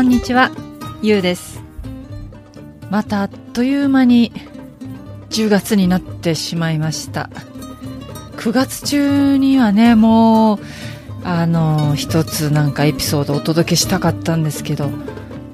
[0.00, 0.50] こんにちは、
[1.02, 1.62] ゆうです。
[2.88, 4.32] またあっという間に
[5.28, 7.28] 10月になってしまいました。
[8.38, 10.58] 9月中にはね、もう、
[11.22, 14.90] あの、一つなんかエピソードをお届けしたかったんですけど、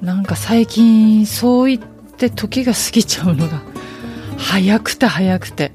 [0.01, 1.83] なんか最近そう言っ
[2.17, 3.63] て時が過ぎちゃうのが、
[4.39, 5.73] 早くて早くて。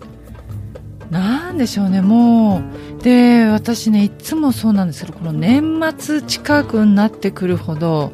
[1.10, 2.64] なんでしょうね、も
[3.00, 3.04] う。
[3.04, 8.14] で、私ね、いつもそうなんですけど、この年末近くになってくるほど、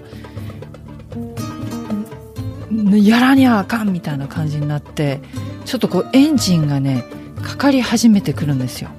[3.03, 5.19] やらにゃあかんみたいな感じになって
[5.65, 7.03] ちょっとこうエンジンがね
[7.41, 8.89] かかり始めてくるんですよ。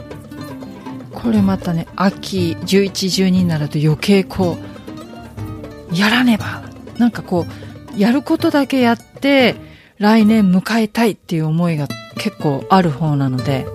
[1.12, 4.56] これまたね秋1112になると余計こ
[5.92, 6.62] うやらねば。
[6.98, 7.46] なんかこ
[7.96, 9.54] うやることだけやって
[9.98, 13.66] 来年迎えたいっていう思いが結構ある方なので。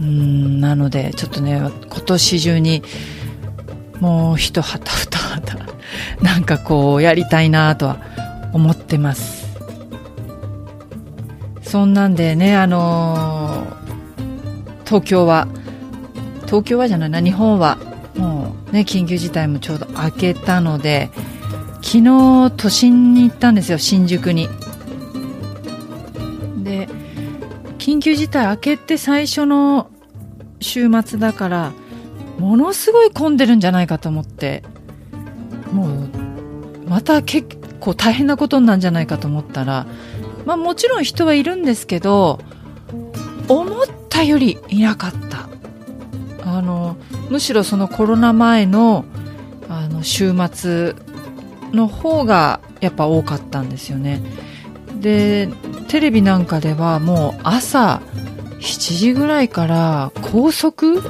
[0.00, 1.70] うんなのでちょっとね今
[2.00, 2.82] 年中に
[4.00, 5.58] もう一旗二旗
[6.22, 7.98] なんかこうやりたいなとは
[8.58, 9.46] 思ってます。
[11.62, 13.78] そんなんでねあのー
[14.88, 15.46] 東京は
[16.46, 17.76] 東京はじゃないな日本は
[18.16, 21.10] もうね緊急事態もちょうど明けたので
[21.82, 24.48] 昨日都心に行ったんですよ新宿に。
[26.64, 26.88] で
[27.76, 29.90] 緊急事態明けて最初の
[30.60, 31.72] 週末だから
[32.38, 34.62] ものすごい混んでるんじゃないかと思って
[35.72, 36.08] もう
[36.88, 39.86] また結構大変なことなんじゃないかと思ったら、
[40.44, 42.40] まあもちろん人はいるんですけど、
[43.48, 45.48] 思ったよりいなかった。
[46.44, 46.96] あの、
[47.30, 49.04] むしろそのコロナ前の、
[49.68, 50.94] あの、週末
[51.72, 54.22] の方がやっぱ多かったんですよね。
[55.00, 55.48] で、
[55.88, 58.00] テレビなんかではもう朝
[58.60, 61.02] 7時ぐらいから高速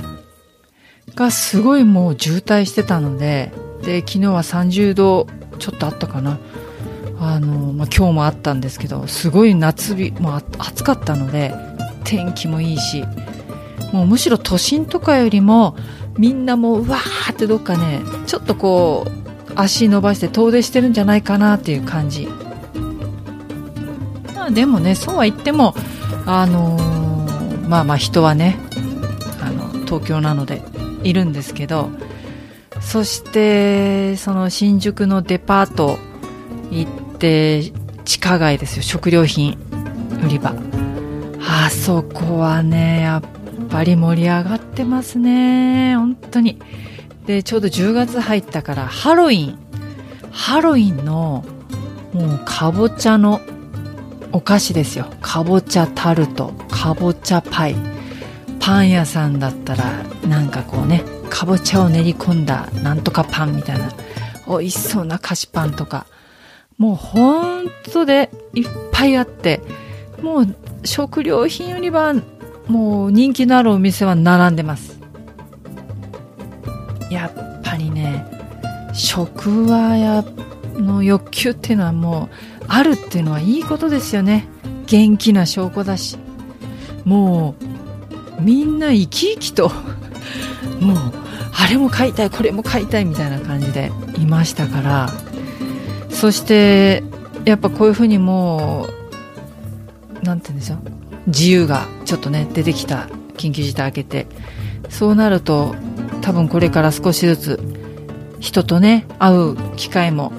[1.15, 3.53] がすごいもう渋滞してたので、
[3.83, 5.27] で、昨日は30度
[5.59, 6.39] ちょっとあったかな。
[7.21, 11.55] あの、まあ、今日もあったんですけど、すごい夏日、もう暑かったので、
[12.05, 13.05] 天気もいいし、
[13.93, 15.77] もうむしろ都心とかよりも、
[16.17, 22.29] みんなもう、うわーってどっかね、ちょっとこう、足伸ばして遠出してるんじゃないかなっていう感じ。
[24.35, 25.75] まあでもね、そうは言っても、
[26.27, 26.89] あのー
[27.69, 28.59] まあまあ人はね、
[29.43, 30.63] あの、東京なので
[31.05, 31.91] いるんですけど、
[32.89, 35.99] そして、その新宿のデパート
[36.71, 37.71] 行って、
[38.07, 39.59] 地下街ですよ、食料品
[40.25, 40.55] 売り場。
[41.47, 45.97] あそこはね、やっぱり盛り上がってますね。
[45.97, 46.59] 本当に。
[47.27, 49.59] で、ちょうど10月入ったから、ハロウィン。
[50.31, 51.45] ハロウィンの、
[52.15, 53.43] もう、かぼちゃの
[54.33, 55.09] お菓子ですよ。
[55.21, 57.77] かぼちゃタルト、かぼちゃパイ。
[58.61, 63.91] パン屋さんだったら、なんかこうね、かぼちゃを練り込んだなんとかパンみたいな、
[64.47, 66.07] 美味しそうな菓子パンとか、
[66.77, 69.61] もう本当でいっぱいあって、
[70.23, 72.15] もう食料品売り場、
[72.67, 74.99] もう人気のあるお店は並んでます。
[77.11, 78.27] やっぱりね、
[78.93, 80.25] 食はや
[80.75, 84.47] の欲求っていうのはもうあるっていうのはいいことですよね。
[84.87, 86.19] 元気な証拠だし。
[87.05, 87.55] も
[88.39, 89.71] うみんな生き生きと
[90.81, 91.13] もう
[91.53, 95.11] あれも買いたいこれも買いたいみたいな感じでいましたから
[96.11, 97.03] そして
[97.45, 98.87] やっぱこういうふうにも
[100.23, 100.79] うなんて言うんでしょう
[101.29, 104.27] 自由がちょっとね出てきた緊急事態明けて
[104.89, 105.75] そうなると
[106.23, 107.61] 多分これから少しずつ
[108.41, 110.33] 人とね会う機会も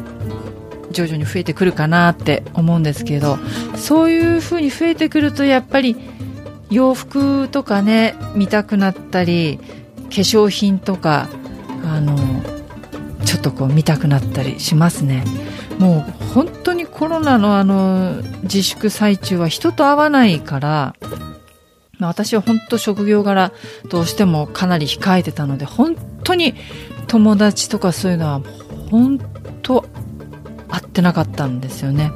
[0.91, 3.37] 徐々に増えてくるかなって思うんですけど
[3.75, 5.95] そういうふうに増えてくるとやっぱり
[6.69, 9.59] 洋服とかね見たくなったり
[10.09, 11.29] 粧品とか
[11.85, 12.17] あの
[13.25, 15.23] ちょっとこう見たくなったりしますね。
[15.79, 20.95] もう本当にコロナのあの自粛最中は人と会わないから
[22.01, 23.51] 私は本当職業柄
[23.89, 26.55] どうしてもかなり控えてたので本当に
[27.07, 28.41] 友達とかそういうのは
[28.91, 29.19] 本
[29.61, 29.85] 当
[30.67, 32.11] 会ってなかったんですよね。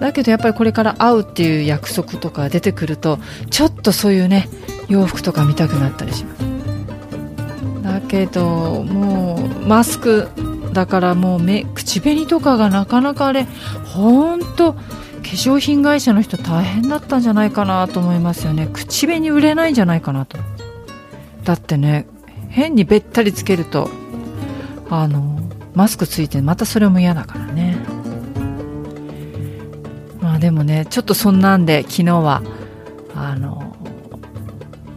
[0.00, 3.18] だけどやっぱりこれから会うっていう約束とか出てくると
[3.50, 4.48] ちょっとそういうね
[4.88, 6.44] 洋服とか見たくなったりします。
[7.82, 10.28] だけどもうマスク
[10.72, 13.46] だからもう目口紅とかがなかなかあれ
[13.84, 14.80] 本当化
[15.22, 18.68] 粧品会社の人大変だったんじゃないかなと思いますよね。
[18.72, 20.38] 口紅売れないんじゃないかなと。
[21.44, 22.06] だってね
[22.48, 23.90] 変にべったりつけると
[24.90, 25.38] あの
[25.74, 27.76] マスクついてまたそれも嫌だからね。
[30.20, 32.42] まあでもねちょっとそんなんで昨日は
[33.14, 33.73] あの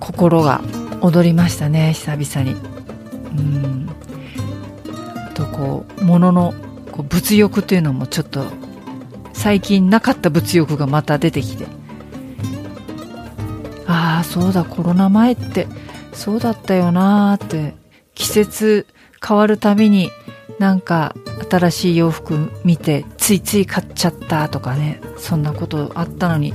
[0.07, 0.61] 心が
[1.01, 2.55] 踊りましたね久々に。
[2.55, 3.89] うん。
[5.33, 6.53] とこう物の
[6.93, 8.45] こう物欲というのもちょっと
[9.33, 11.65] 最近なかった物欲がまた出てきて。
[13.85, 15.67] ああそうだコロナ前って
[16.13, 17.75] そうだったよなーって
[18.15, 18.87] 季節
[19.25, 20.09] 変わるたびに
[20.57, 21.15] なんか
[21.49, 26.53] 新しい洋服見てついつい買っちゃったとかねそんなことあったのに。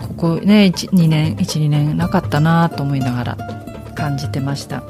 [0.00, 3.36] ここね12年12年なかったなと思いながら
[3.94, 4.82] 感じてました。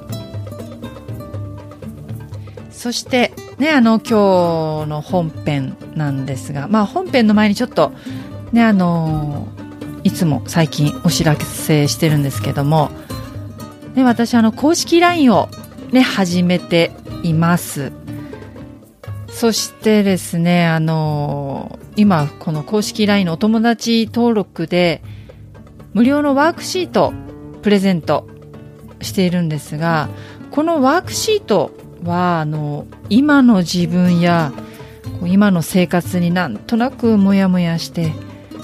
[2.70, 7.92] そしてねあの今日の本編なんですがまあ本編の前にちょっと
[8.52, 9.48] ねあの
[10.02, 12.90] いつも最近お知らせしてるんですけども、
[13.94, 15.48] ね、私あの公式 LINE を
[15.92, 16.92] ね始めて
[17.22, 17.92] います。
[19.30, 25.02] そしてですね、あの今、この公式 LINE のお友達登録で、
[25.92, 27.12] 無料のワークシート
[27.60, 28.26] プレゼント
[29.02, 30.08] しているんですが、
[30.50, 34.50] このワークシートは、あの、今の自分や、
[35.26, 38.14] 今の生活になんとなくモヤモヤして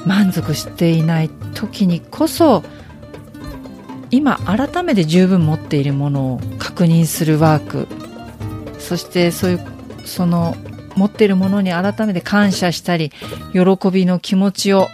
[0.06, 2.62] 満足していない時にこそ、
[4.10, 7.86] 今改めて十分持っているものを確認するワーク。
[8.78, 9.60] そしてそういう
[10.06, 10.56] その
[10.96, 13.12] 持っているものに改めて感謝したり
[13.52, 14.88] 喜びの気持ちを、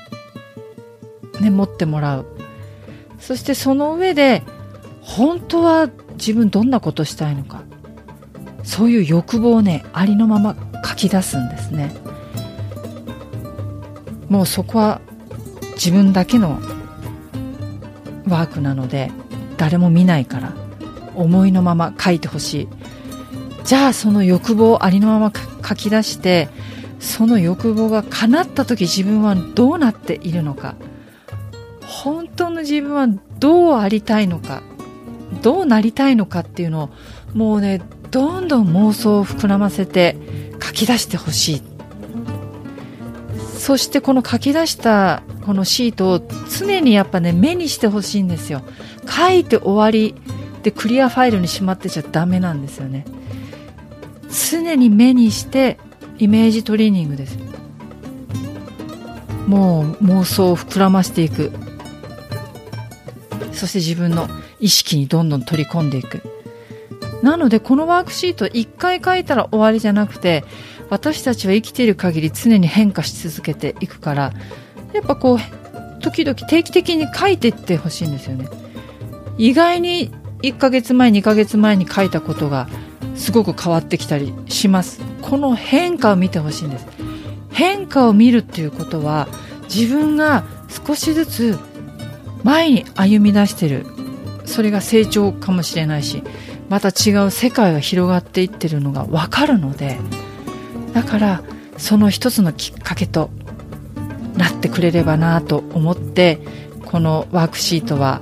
[1.41, 2.27] ね、持ってもらう。
[3.19, 4.43] そしてその上で
[5.01, 7.63] 本当は自分どんなことしたいのか。
[8.65, 11.95] そういう欲望をねありのまま書き出すんですね。
[14.29, 15.01] もうそこは
[15.75, 16.61] 自分だけの
[18.29, 19.11] ワークなので
[19.57, 20.53] 誰も見ないから
[21.15, 22.69] 思いのまま書いてほしい。
[23.65, 26.49] じゃあその欲望をありのまま書書き出して
[27.01, 30.75] その欲望が叶った時自分はどうなっているのか。
[31.87, 33.07] 本当の自分は
[33.39, 34.63] どうありたいのか。
[35.43, 36.91] どうなりたいのかっていうのを
[37.35, 37.81] もうね
[38.11, 40.17] どんどん妄想を膨らませて
[40.63, 41.63] 書き出してほしい。
[43.59, 46.23] そしてこの書き出したこのシートを
[46.59, 48.63] 常にやっぱね目にしてほしいんですよ。
[49.09, 50.15] 書いて終わり。
[50.63, 53.05] でクリアファイルにしまってちゃダメなんですよね。
[54.33, 55.79] 常に目にして
[56.19, 57.39] イメージトレーニングです。
[59.47, 61.53] もう妄想を膨らましていく。
[63.53, 64.29] そして自分の
[64.61, 66.23] 意識にどんどん取り込んでいく。
[67.23, 70.45] なのでこのワークシート1回書いたら終わりじゃなくて
[70.91, 74.33] 私たちは生きている限り常に変化し続けていくから
[74.93, 78.49] やっぱこう時々定期的に書いていってほしいんですよね。
[79.39, 80.11] 意外に
[80.43, 82.69] 1ヶ月前2ヶ月前に書いたことが
[83.15, 85.01] すごく変わってきたりします。
[85.23, 86.87] この変化を見てほしいんです。
[87.51, 89.29] 変化を見るっていうことは
[89.65, 90.45] 自分が
[90.87, 91.59] 少しずつ
[92.43, 93.87] 前に歩み出してる。
[94.45, 96.23] それが成長かもしれないし
[96.69, 99.99] また違う世界が広がっていってるのが分かるので
[100.93, 101.43] だから
[101.79, 103.31] その一つのきっかけと
[104.37, 106.39] なってくれればなと思って
[106.87, 108.21] このワークシートは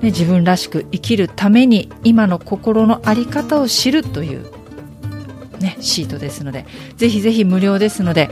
[0.00, 4.46] ね、自分らしく生きるために今の心の在り方を知るという、
[5.58, 8.30] ね、シートですのでぜひぜひ無料ですので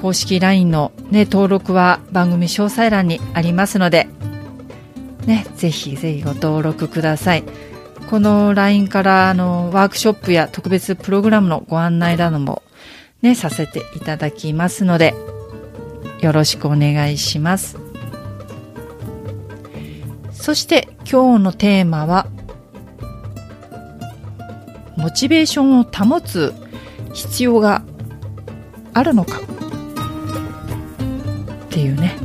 [0.00, 4.08] 公式 LINE の、ね、登録は番組詳細欄にありますので、
[5.26, 7.44] ね、ぜひぜひご登録ください。
[8.10, 12.62] この LINE からあのワークショップや特別プログラムのご案内なども、
[13.22, 15.14] ね、させていただきますので
[16.20, 17.85] よろしくお願いします。
[20.46, 22.28] そして今日のテーマは
[24.96, 26.54] モチベーションを保つ
[27.12, 27.82] 必要が
[28.94, 29.40] あるのか。
[29.40, 29.42] っ
[31.70, 32.16] ていうね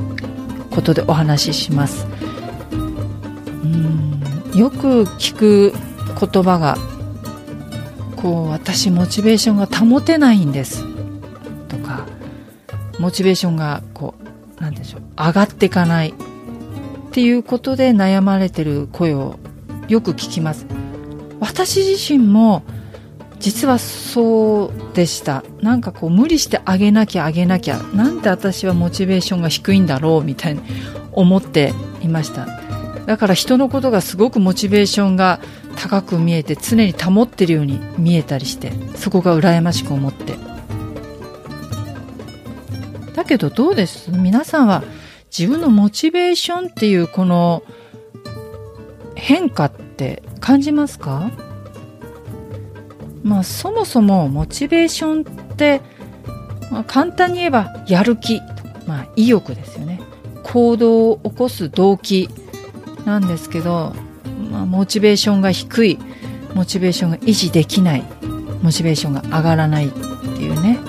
[0.69, 2.05] ことでお話しします。
[2.73, 2.75] う
[3.65, 4.21] ん
[4.53, 5.73] よく聞く
[6.05, 6.77] 言葉が
[8.17, 10.85] こう私モチベーションが保てないんです。
[11.69, 12.05] とか
[12.99, 14.13] モチベーションがこ
[14.59, 16.13] うなんでしょう上がっていかない。
[17.11, 19.35] っていうことで悩まれてる声を
[19.89, 20.65] よく聞きます。
[21.41, 22.63] 私自身も
[23.37, 25.43] 実はそうでした。
[25.61, 27.79] なんかこう無理してあげなきゃあげなきゃ。
[27.93, 30.61] なんで私はモチベーションが低いんだろうみたいに
[31.11, 32.47] 思っていました。
[33.05, 35.41] だから人のことがすごくモチベーションが
[35.75, 40.35] 高く見えて常に保ってるように見えたりしてそこが羨ましく思って。
[43.15, 44.11] だけどどうです？
[44.11, 44.81] 皆さんは
[45.37, 47.63] 自分のモチベーションっていうこの
[49.15, 51.31] 変化って感じますか？
[53.23, 55.81] まあそもそもモチベーションって、
[56.69, 58.41] まあ、簡単に言えばやる気、
[58.87, 60.01] まあ、意欲ですよね。
[60.43, 62.29] 行動を起こす動機
[63.05, 63.93] なんですけど、
[64.51, 65.99] まあ、モチベーションが低い
[66.55, 68.03] モチベーションが維持できない
[68.61, 69.97] モチベーションが上がらないって
[70.41, 70.79] いうね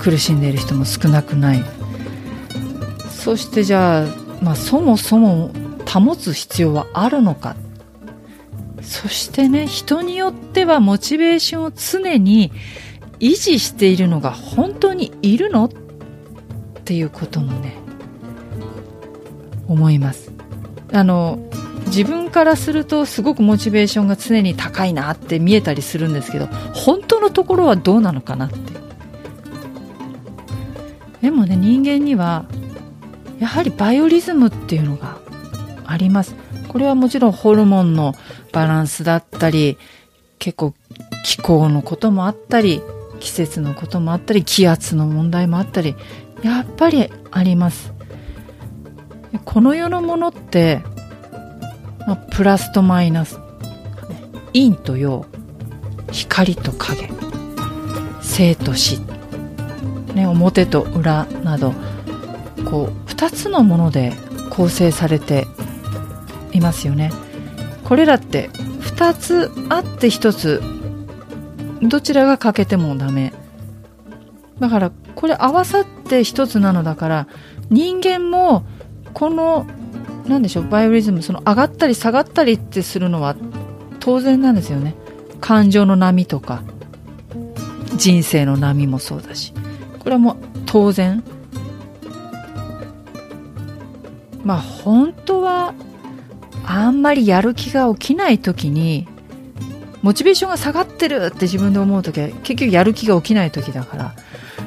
[0.00, 1.81] 苦しんでいる人も少なくない。
[3.22, 4.06] そしてじゃあ、
[4.42, 5.52] まあ、そもそも
[5.86, 7.54] 保つ必要はあるのか。
[8.82, 12.50] そしてね人によってはモチベーションを常に
[13.20, 15.66] 維持しているのが本当にいるの？
[15.66, 15.70] っ
[16.84, 17.74] ていうこともね
[19.68, 20.32] 思います。
[20.92, 21.38] あの
[21.86, 28.56] 自分からするとすごくモチベーションが常に高いなって見えたりするんですけど本当のところはどうなのかなって。
[31.20, 32.46] でもね人間には
[33.42, 35.18] やはりバイオリズムっていうのが
[35.84, 36.36] あります。
[36.68, 38.14] これはもちろんホルモンの
[38.52, 39.78] バランスだったり
[40.38, 40.74] 結構
[41.24, 42.80] 気候のこともあったり
[43.18, 45.96] 季節のこともあったり気圧の問題もあったり
[46.44, 47.92] やっぱりあります。
[49.44, 50.80] この世のものって、
[52.06, 53.40] まあ、プラスとマイナス。
[54.54, 55.26] 陰と陽。
[56.12, 57.10] 光と影。
[58.20, 59.00] 生と死、
[60.14, 61.74] ね、表と裏など。
[62.64, 64.12] こう2つのもので
[64.50, 65.46] 構成されて
[66.52, 67.12] いますよね。
[67.84, 68.50] これらって
[68.80, 70.62] 2つあって1つ
[71.82, 73.32] どちらが欠けてもダメ。
[74.60, 77.28] だからこれ合わさって1つなのだから
[77.70, 78.64] 人間も
[79.12, 79.66] この
[80.26, 83.34] 何でしょうバイオリズムその上がったり下がったりってするのは
[83.98, 84.94] 当然なんですよね。
[85.40, 86.62] 感情の波とか
[87.96, 89.52] 人生の波もそうだし。
[89.98, 91.22] これはもう当然
[94.44, 95.74] まあ本当は
[96.64, 99.08] あんまりやる気が起きない時に
[100.02, 104.14] モチベーションが下がってるって自分で思う時は結局やる気が起きない時だから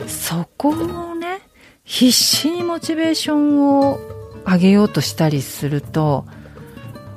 [0.07, 1.41] そこをね
[1.83, 3.99] 必死にモチベーションを
[4.45, 6.25] 上げようとしたりすると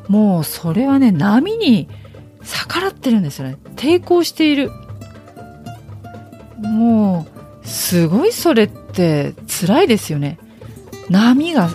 [0.08, 1.88] もうそれはね波に
[2.42, 3.58] 逆らってるんですよね。
[3.76, 4.70] 抵抗している。
[6.58, 7.26] も
[7.62, 10.38] うすごいそれって辛いですよね。
[11.10, 11.68] 波が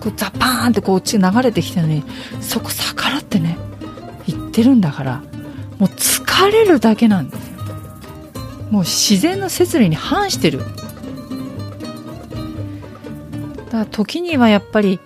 [0.00, 2.04] こうザパーンってこっち流れてきたのに
[2.40, 3.58] そこ逆らってね
[4.26, 5.22] 行ってるんだから
[5.78, 7.58] もう疲れるだけなんですよ。
[8.70, 10.58] もう自然の摂理に反してる。
[10.58, 10.64] だ
[13.72, 15.00] から時にはやっぱり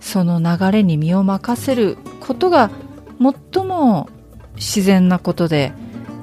[0.00, 2.70] その流れに身を任せることが
[3.18, 4.08] 最も
[4.56, 5.72] 自然なことで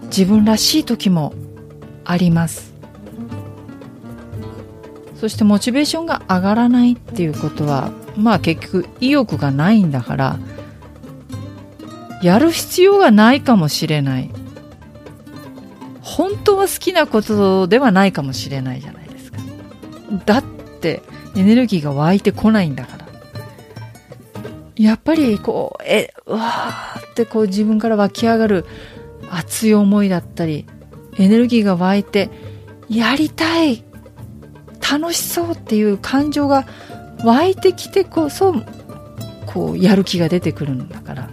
[0.03, 1.34] 自分らしい時も
[2.05, 2.70] あります。
[5.21, 10.39] そしてモチベーションが上がらないっていうことはまあ結局意欲がないんだから
[12.23, 14.31] やる必要がないかもしれない。
[16.01, 19.37] 本当は好きなことではないかもしれないじゃないですか。
[20.25, 21.03] だって
[21.35, 23.07] エネルギーが湧いてこないんだから。
[24.75, 28.65] やっぱりこうえうわーってこう自分から湧き上がる
[29.29, 30.65] 熱い思いだったり
[31.19, 32.31] エネルギーが湧いて
[32.89, 33.83] やりたい
[34.91, 36.67] 楽しそうっていう感情が
[37.24, 38.53] 湧いてきてこそ
[39.45, 41.29] こうやる気が出てくるんだから。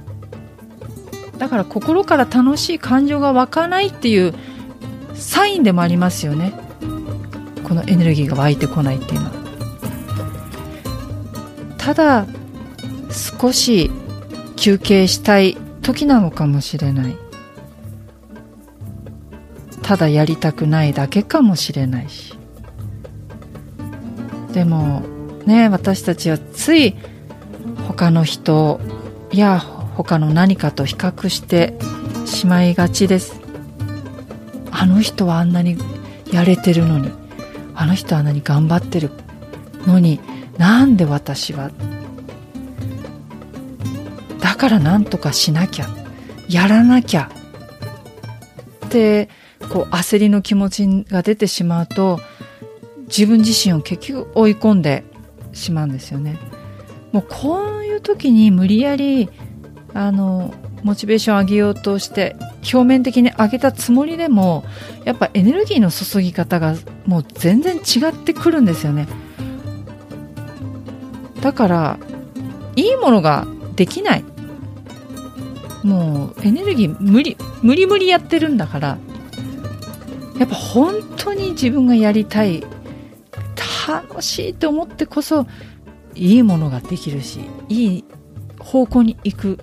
[1.38, 4.34] だから心から楽しい感情が湧かないっていう
[5.14, 6.52] サインでもありますよね。
[7.66, 9.32] このエネルギーが湧いてこないっていうのは。
[11.78, 12.26] ただ
[13.10, 13.90] 少し
[14.56, 17.16] 休憩したい時なのかもしれない。
[19.82, 22.37] ただやりたくないだけかもしれないし。
[24.52, 25.02] でも
[25.46, 26.94] ね私たちはつい
[27.86, 28.80] 他の人
[29.32, 31.74] や他の何かと比較して
[32.24, 33.40] しまいがちです。
[34.70, 35.76] あの人はあんなに
[36.32, 37.10] やれてるのに
[37.74, 39.10] あの人はあんなに頑張ってる
[39.86, 40.20] のに
[40.56, 41.70] なんで私は？
[44.40, 45.88] だから何とかしなきゃ
[46.48, 47.30] やらなきゃ
[48.86, 49.28] って
[49.72, 52.20] こう焦りの気持ちが出てしまうと
[53.08, 55.04] 自分自身を結局追い込んで
[55.52, 56.38] しまうんですよね。
[57.12, 59.28] もうこういう時に無理やり
[59.94, 64.64] あのモチベーションを上げようとして表面的に上げたつもりでも
[65.04, 66.74] やっぱエネルギーの注ぎ方が
[67.06, 69.08] もう全然違ってくるんですよね
[71.40, 71.98] だから
[72.76, 74.24] いいものができない
[75.82, 78.98] もうエネルギー無理無理無理やってるんだから
[80.38, 82.64] やっぱ本当に自分がやりたい
[83.88, 85.46] 楽しいと思ってこそ
[86.14, 87.40] いいものができるし
[87.70, 88.04] いい
[88.58, 89.58] 方向に行く。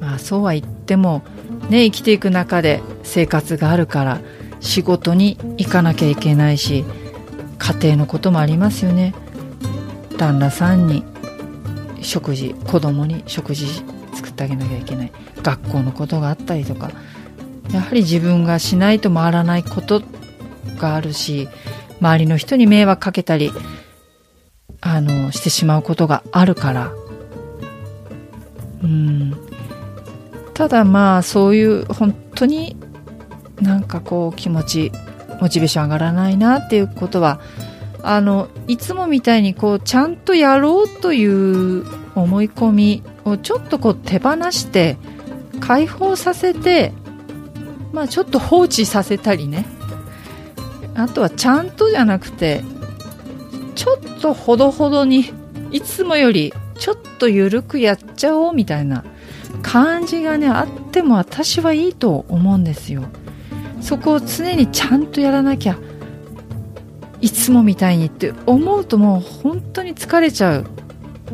[0.00, 1.24] まあそうは言っても
[1.68, 4.20] ね生きていく中で生活があるから
[4.60, 6.84] 仕事に行かなきゃいけないし
[7.58, 9.12] 家庭のこともありますよね。
[10.16, 11.02] 旦那さんに
[12.00, 13.66] 食事子供に食事
[14.14, 15.12] 作ってあげなきゃいけない。
[15.42, 16.90] 学校のことがあったりとか
[17.72, 20.02] やはり自分がしないと回らないこと
[20.76, 21.48] があるし
[22.00, 23.50] 周りの人に迷惑かけたり
[24.80, 26.92] あのしてしまうことがあるから。
[28.82, 29.34] うん。
[30.54, 32.76] ただまあそういう本当に
[33.60, 34.92] なんかこう気持ち
[35.40, 37.40] モチベーション上がらないなっていうことは
[38.02, 41.84] あのいつもみたいにこうちゃんとやろうという
[42.14, 44.96] 思い込みをちょっとこう手放して
[45.60, 46.92] 解放させて
[47.92, 49.66] まあちょっと放置させたりね。
[50.98, 52.62] あとはちゃんとじゃなくて
[53.74, 55.32] ちょっとほどほどに
[55.70, 59.04] いつもよりちょっと緩くやっちゃおうみたいな
[59.62, 63.04] 感じがねあっても私はいいと思うんですよ。
[63.80, 65.78] そこを常にちゃんとやらなきゃ
[67.20, 70.66] いつもみたいにって思うともう本当に疲れちゃう。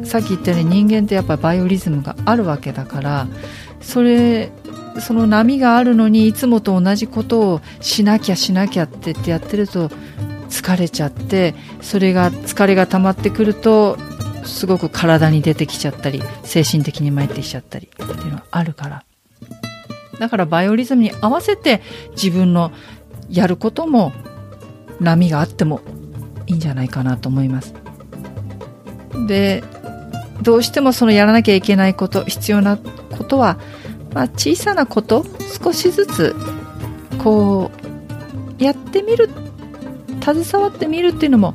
[0.02, 3.28] さっき言ったように人間ってやっぱバイオリズムがあるわけだから
[3.80, 4.50] それ
[5.00, 9.90] その波があるのにいつもと同じことをしなきゃしなきゃってってやってると
[10.48, 13.98] 疲れちゃってそれが疲れが溜まってくると
[14.44, 19.04] すごく体に出てきちゃったり精神的に参ってきちゃったりっていうのはあるから。
[20.19, 22.71] だからバイオリズムに合わせて自分の
[23.28, 24.12] やることも
[25.00, 25.80] 波があっても
[26.47, 27.75] いいんじゃないかなと思います。
[29.26, 29.64] で
[30.42, 33.58] どうしてもそのやらなきゃいけないこと必要なことは
[34.14, 35.26] まあ、小さなこと
[35.62, 36.34] 少しずつ
[37.22, 37.70] こ
[38.58, 39.28] うやってみる
[40.22, 41.54] 携わってみるっていうのも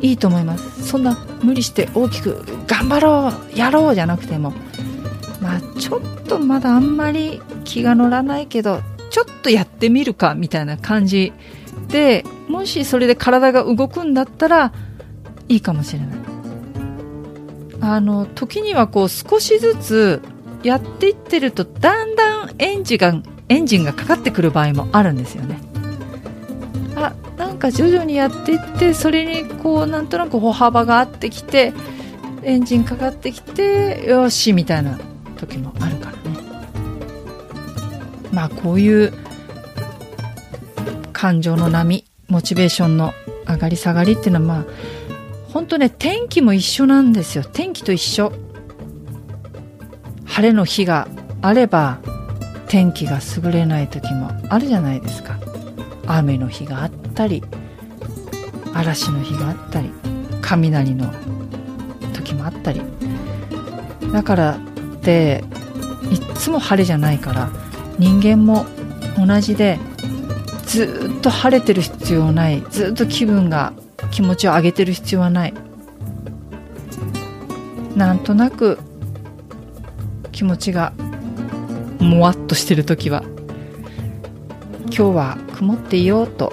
[0.00, 0.86] いいと思います。
[0.86, 4.52] そんな無理して大きく頑張ろうやろうじゃなくても
[5.40, 11.32] まあちょっとまだあんまり気が乗らないけどちょっとやってみるかみたいな感じ
[11.88, 14.72] でもしそれで体が動くんだったら
[15.48, 16.08] いいかもしれない。
[17.80, 20.22] あの時にはこう少しずつ
[20.62, 23.14] やっていってるとだんだんエンジンが
[23.48, 25.60] エンジンがかかってくる場合もあるんですよね。
[26.96, 31.72] あなんか徐々にやっていってそれにこうなんとなく歩幅があってきて
[32.42, 34.98] エンジンかかってきてよしみたいな
[35.36, 36.18] 時もあるからね。
[38.32, 39.12] まあこういう
[41.12, 43.14] 感情の波モチベーションの
[43.46, 44.64] 上がり下がりっていうのはまあ
[45.52, 47.44] 本当ね天気も一緒なんですよ。
[47.44, 48.32] 天気と一緒。
[50.32, 51.08] 晴れの日が
[51.42, 51.98] あれば
[52.66, 55.38] 天気が優れない時もあるじゃないですか。
[56.06, 57.44] 雨の日があったり
[58.72, 59.90] 嵐の日があったり
[60.40, 61.12] 雷の
[62.14, 62.80] 時もあったり。
[64.10, 65.44] だからって
[66.10, 67.50] いっつも晴れじゃないから
[67.98, 68.64] 人間も
[69.18, 69.78] 同じで
[70.64, 72.64] ずっと晴れてる必要ない。
[72.70, 73.74] ずっと気分が
[74.10, 75.54] 気持ちを上げてる必要はない。
[77.94, 78.78] なんとなく
[80.32, 80.92] 気持ちが
[82.00, 83.22] もわっとしてる時は
[84.86, 86.52] 今日は曇っていようと、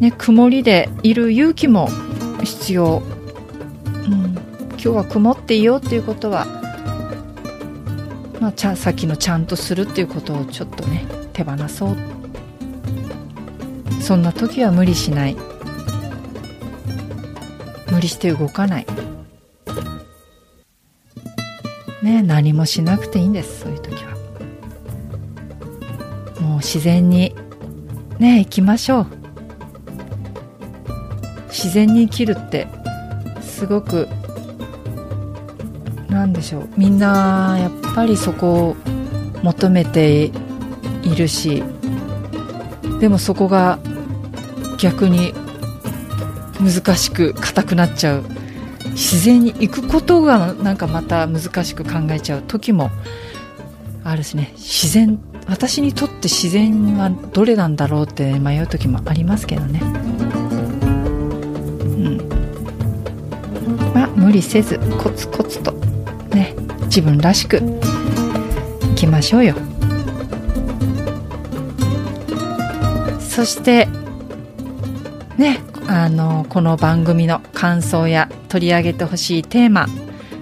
[0.00, 1.88] ね、曇りでいる勇気も
[2.42, 3.02] 必要、
[4.06, 4.34] うん、
[4.70, 6.46] 今日は曇っていようっていうことは、
[8.40, 11.96] まあ、ちゃさっきのちゃんとするっていうことをちょっとね手放そう。
[14.00, 15.36] そんな時は無理しない。
[17.90, 18.86] 無理して動かない。
[22.08, 24.16] ね何もしなくていいんですそういう時は。
[26.40, 27.34] もう自然に
[28.18, 29.06] ね行きましょう。
[31.48, 32.68] 自然に生きるって
[33.40, 34.08] すごく
[36.08, 36.68] なんでしょう。
[36.76, 38.76] みんなやっぱりそこを
[39.42, 40.30] 求めて
[41.02, 41.62] いるし
[43.00, 43.78] でもそこが
[44.78, 45.34] 逆に
[46.60, 48.37] 難しく硬くなっちゃう。
[48.98, 52.90] 自然に行くことがなんかまた難しく考えちゃう時も
[54.02, 54.50] あるしね。
[54.56, 59.80] 自然私にとって自然はどれなんだろうって迷う時もありますけどね。
[59.82, 59.84] う
[61.94, 62.28] ん。
[63.94, 65.70] まあ無理せずコツコツと
[66.34, 66.56] ね
[66.86, 67.62] 自分らしく
[68.96, 69.54] きましょうよ。
[73.20, 73.86] そして
[75.36, 79.86] ねあのこの番組の感想や取り上げてほしいテーマ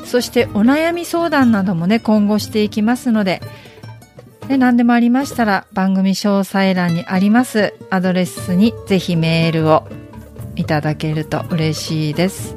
[0.05, 3.41] そしてお悩み相談などもね今後していきますので
[4.49, 9.89] で何でもありましたら番組詳細欄にありますアドレスにぜひメールを
[10.57, 12.57] いただけると嬉しいです。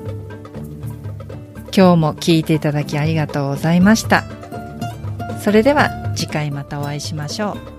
[1.75, 4.23] 今日も聞いていただきありがとうございました。
[5.41, 7.78] それでは次回またお会いしましょう。